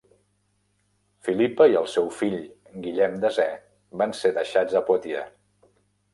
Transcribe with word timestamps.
Philippa 1.27 1.67
i 1.73 1.77
el 1.81 1.85
seu 1.97 2.07
fill 2.21 2.39
Guillem 2.87 3.19
Desè 3.27 3.47
van 4.05 4.19
ser 4.23 4.35
deixats 4.41 4.81
a 4.81 4.85
Poitiers. 4.91 5.39